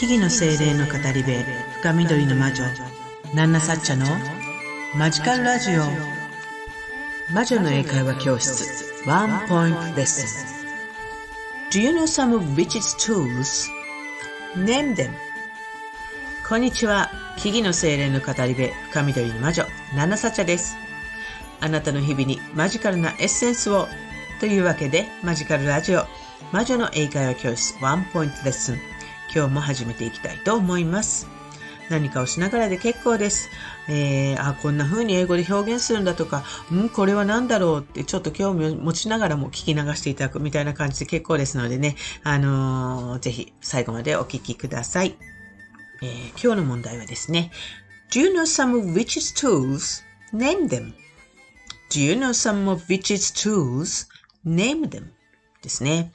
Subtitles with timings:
[0.00, 1.30] 木々の精霊の語り部
[1.82, 2.64] 深緑の魔女
[3.34, 4.06] ナンナサッチャの
[4.96, 5.82] マジカルラジオ。
[7.34, 10.56] 魔女の英会話教室ワンポイントレッス
[11.66, 11.70] ン。
[11.70, 13.68] Do you know some of witch's tools?
[14.56, 15.10] Name them.
[16.48, 20.78] こんにちは木々の精霊の語り部深緑の魔女ナンナサッチャです。
[21.60, 23.86] あなたの日々にマジカルなエッセンスを。
[24.40, 26.06] というわけでマジカルラジオ
[26.52, 28.89] 魔女の英会話教室ワンポイントレッスン。
[29.34, 31.28] 今日も始めていきたいと思います。
[31.88, 33.48] 何かをしながらで結構です。
[33.88, 45.16] えー、あ、こんな風に英語で表現するんだとか、んこれは何だろうってちょっと興味を持ちながらも聞き流していただくみたいな感じで結構ですのでね、あのー、ぜひ最後までお聞きください。
[46.02, 47.50] えー、今日の問題はですね、
[48.12, 50.02] Do you know some of witch's tools?
[50.32, 50.94] Name them.
[51.90, 54.08] Do you know some of witch's tools?
[54.44, 55.10] Name them.
[55.62, 56.12] ですね。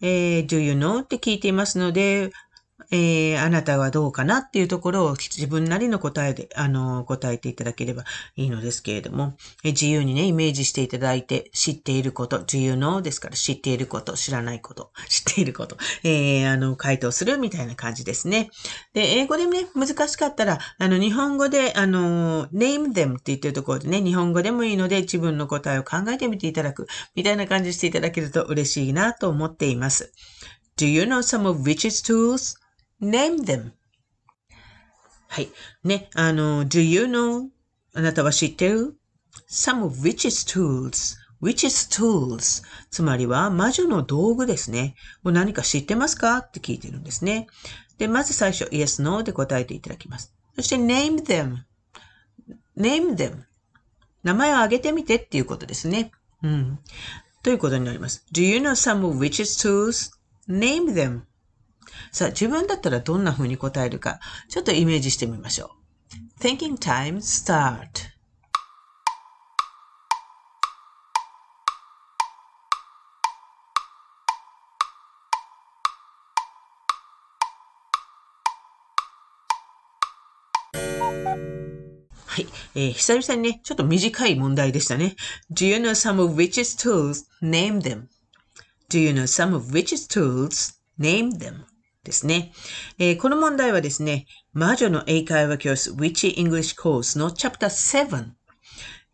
[0.00, 1.02] えー、do you know?
[1.02, 2.30] って聞いていますので、
[2.90, 8.04] えー、あなたはどうかなっていうところを自分なりの答えで、あの、答えていただければ
[8.36, 18.50] いいのですけれども、え自由にね、イメージしていただいて、知っていること、do you know ですから、知っていること、知らないこと、知っていること、えー、あの、回答するみたいな感じですね。
[18.92, 30.12] で、英語でね、難しかったら、あの、日本語で、あの、name them って言ってるところでね、日本語でもいいので、自分の答えを考えてみていただく、みたいな感じしていただけると嬉しいなと思っています。
[30.76, 32.65] Do you know some of witch's tools?
[33.00, 33.72] Name them.
[35.28, 35.50] はい。
[35.84, 37.48] ね、あの、do you know?
[37.94, 38.96] あなたは知ってる
[39.50, 41.16] ?some of witches tools.
[41.42, 42.64] witches tools.
[42.90, 44.94] つまりは魔女の道具ですね。
[45.22, 47.48] もう何か知ってますかって聞いてるんですね。
[47.98, 50.34] で、まず最初、yes, no で答えていただきます。
[50.54, 51.56] そして name them.
[52.76, 53.44] name them.
[54.22, 56.12] 名前を挙げてみてっていうことですね。
[56.42, 56.78] うん。
[57.42, 58.26] ということになります。
[58.32, 60.10] Do you know some of witches tools?
[60.48, 61.22] Name them.
[62.12, 65.72] さあ、自分だったらどんな風に答えるか、ちょっとイメージしてみましょ
[66.40, 66.42] う。
[66.42, 68.16] Thinking time start.
[82.36, 82.46] はい。
[82.74, 85.16] えー、久々にね、ちょっと短い問題でしたね。
[85.50, 87.24] Do you know some of witch's tools?
[87.40, 88.08] Name them.
[88.90, 90.74] Do you know some of witch's tools?
[90.98, 91.64] Name them.
[92.06, 92.52] ですね。
[92.98, 98.30] えー、この問題はですね、魔女の英会話教室 Witch English Course の Chapter 7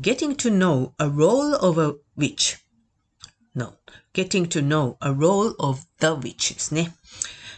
[0.00, 2.58] Getting to know a role of a witch
[3.54, 3.74] No.
[4.14, 6.94] Getting to know a role of the witch ですね。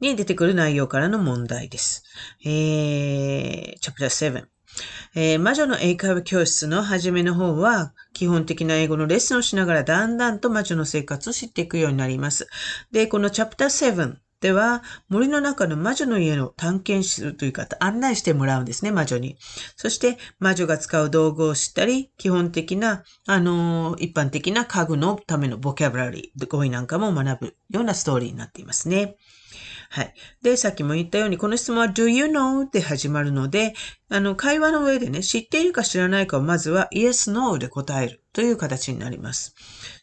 [0.00, 2.02] に出てくる内容からの問題です。
[2.44, 4.46] えー、Chapter 7
[5.14, 12.48] えー、魔女の英会話教室の初めの方は、基本的な英語のレッスンをしながらだんだんと魔女の生活を知っていくようになります。
[12.90, 19.36] で、このチャプター7では、森の中の魔女の家を探検するという方、案内してもらうんですね、魔女に。
[19.76, 29.16] そして、魔女が使う道具を知ったり、基本的な、あのー、一般的な家具のためのボキャブラリー、語彙なんかも学ぶようなストーリーになっていますね。
[29.94, 30.14] はい。
[30.40, 32.66] で、さっきも言ったように、この質問は do you know?
[32.70, 33.74] で始まるので、
[34.08, 39.54] あの、会話の上でね、知っているか知らないかをまずは yes, no で答えるという形になります。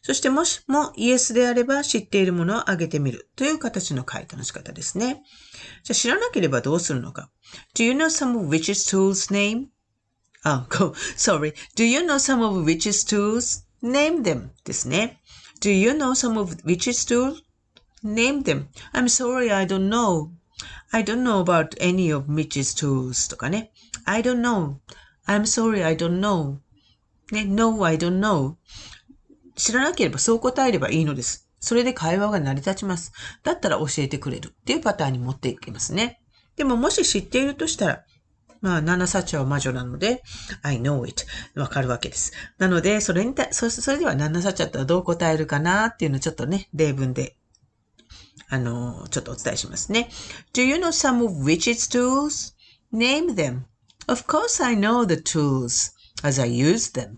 [0.02, 5.24] そしてもしも yes であれば知っているものを挙げてみるという形の回答の仕方ですね。
[5.82, 7.32] じゃ知らなければどうするのか。
[7.74, 9.66] Do you know some of which's tool's name?
[10.44, 11.52] あ、go, sorry.
[11.76, 13.64] Do you know some of which's tools?
[13.82, 14.50] Name them?
[14.64, 15.20] ですね。
[15.60, 17.42] Do you know some of which's tools?
[18.02, 18.66] Name them.
[18.92, 20.30] I'm sorry, I don't know.
[20.92, 23.72] I don't know about any of Mitch's tools とかね。
[24.04, 24.76] I don't know.
[25.26, 26.56] I'm sorry, I don't know.
[27.30, 28.54] ね、No, I don't know.
[29.54, 31.48] 知らなければそう答えればいいのです。
[31.60, 33.12] それで会話が成り立ちます。
[33.42, 36.20] だったら教えてくれるっていうパターンに持っていきますね。
[36.56, 38.04] でももし知っているとしたら、
[38.60, 40.22] まあ、ナナサチャは魔女なので、
[40.62, 41.24] I know it.
[41.54, 42.32] わかるわけです。
[42.58, 47.36] なので、それにた、そそれではナナサチャとはどう答えるかなっていうのをちょっとね、例文で
[48.49, 50.09] あの、ちょっとお伝えしますね。
[50.53, 52.53] Do you know some of witch's tools?
[52.93, 53.63] Name them.
[54.07, 57.17] Of course I know the tools as I use them.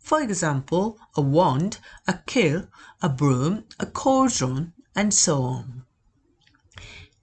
[0.00, 2.68] For example, a wand, a kill,
[3.02, 5.84] a broom, a cauldron, and so on.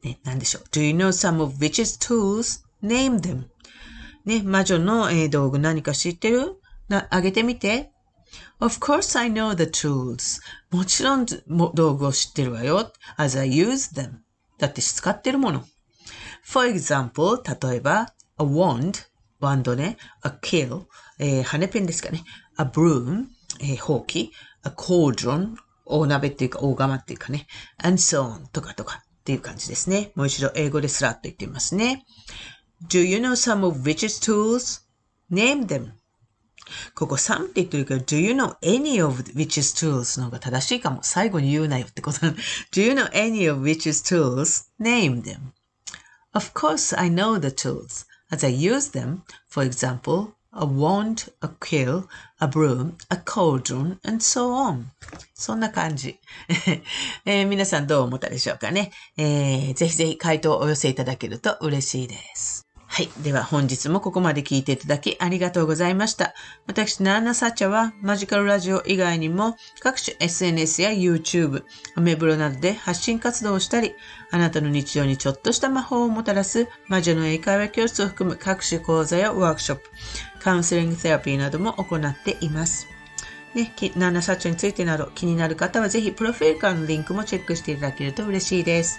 [0.04, 0.63] ね、何でしょう。
[0.69, 2.66] Do you know some of witch's tools?
[2.84, 3.45] Name them.
[4.25, 6.60] ね、魔女の、えー、道具何か知ってる
[6.90, 7.92] な、あげてみて。
[8.61, 10.41] Of course I know the tools.
[10.71, 12.93] もちろん道具を知ってるわよ。
[13.17, 14.19] as I use them.
[14.59, 15.65] だって使ってるもの。
[16.45, 18.95] For example, 例えば、a wand,
[19.41, 20.87] ワンドね、a kill,
[21.19, 22.25] えー、羽ペンですかね。
[22.57, 23.27] a broom,
[23.61, 24.33] えー、ほうき。
[24.65, 27.47] a cauldron, 大鍋っていうか大釜っていうかね。
[27.83, 29.03] and so on とかとか。
[29.05, 30.11] っていう感じですね。
[30.15, 32.07] もう一度英語でスラッと言ってみますね。
[32.89, 35.98] Do you know some of witch's tools?Name them.
[36.94, 41.00] ここ some って言ってるけど、do you know any of which's tools の方が正しいかも。
[41.03, 42.19] 最後に言うなよってこと。
[42.19, 45.53] do you know any of which's tools?Name them.
[46.32, 49.23] Of course, I know the tools as I use them.
[49.49, 52.09] For example, a wand, a quill,
[52.41, 54.87] a broom, a cauldron, and so on.
[55.35, 56.19] そんな感じ。
[57.25, 62.68] えー、皆さんどう思ったでしょうかね、えー、ぜひぜひ回答をお寄せいただけると嬉しいです。
[62.99, 63.11] はい。
[63.23, 66.35] では本日もここまで聞いていただきありがとうございました。
[66.67, 71.62] 私、ナーナサチャはマジカルラジオ以外にも各種 SNS や YouTube、
[71.95, 73.95] アメブロなどで発信活動をしたり、
[74.33, 79.91] あなたの日常にちょっとした魔法をもたらす魔女の英会話教室を含む各種講座やワークショップ、
[80.41, 82.89] カウンセリングセラピーなども行っています。
[83.55, 88.99] ね、ナーナサチャについてなど気になる方はぜひプロフィールからのリンクもチェックしていただけると嬉しいです。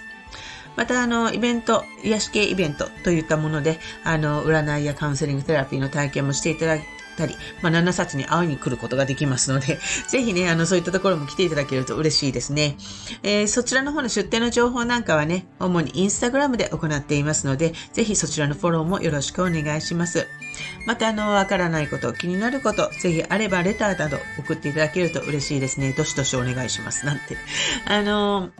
[0.76, 6.82] また、あの、イベント、癒し系イベントといったもので、あの、占いやカウンセリングテラピーの体験もしていただい
[7.20, 9.78] たり、まあ、7冊に会いに来ることができますので、
[10.08, 12.76] ぜひね、あの、そういったところも来ていただけると嬉しいですね。
[13.22, 20.26] えー、そちらの方の出店の情報なんかはね、主にインスタグラムで行っていますので、ぜひそちらのフォローもよろしくお願いします。
[20.86, 25.92] また、あの、わからないこと、気になること、ぜひあればレターなど送っていただけると嬉しいですね。
[25.92, 27.06] どしどしお願いします。
[27.06, 27.36] なんて。
[27.86, 28.50] あの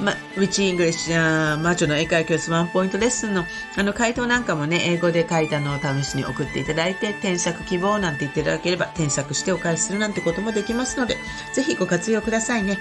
[0.00, 3.44] ま、 Witch English 魔女の英会話教室ワンポイントレッスンの
[3.76, 11.16] あの回答なんかもね、英語で書いたのを試しに送っていただいて、添削希望なんて言っていただければ添削してお返しするなんてこともできますので、
[11.52, 12.78] ぜひご活用くださいね。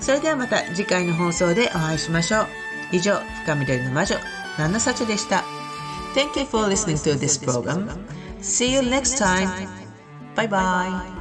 [0.00, 2.46] それではまた次回の放送でお会いしましょう。
[2.92, 4.16] 以上、深緑の魔女、
[4.58, 5.44] ナンナサチでした。
[6.14, 7.88] Thank you for listening to this program.
[8.40, 9.48] See you next time.
[10.34, 11.11] Bye bye.